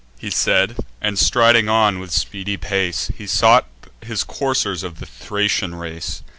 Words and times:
He 0.17 0.31
said, 0.31 0.77
and 0.99 1.19
striding 1.19 1.69
on, 1.69 1.99
with 1.99 2.09
speedy 2.09 2.57
pace, 2.57 3.11
He 3.15 3.27
sought 3.27 3.67
his 4.01 4.23
coursers 4.23 4.81
of 4.81 4.99
the 4.99 5.05
Thracian 5.05 5.75
race. 5.75 6.23